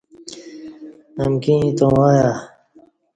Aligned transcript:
امکی 1.21 1.53
ییں 1.59 1.71
تووں 1.77 2.03
آیہ 2.09 2.29